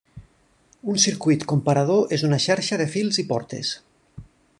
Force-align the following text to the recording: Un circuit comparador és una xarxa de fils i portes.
Un 0.93 0.95
circuit 1.03 1.45
comparador 1.51 2.15
és 2.17 2.23
una 2.29 2.39
xarxa 2.47 2.81
de 2.83 2.89
fils 2.95 3.21
i 3.25 3.27
portes. 3.33 3.75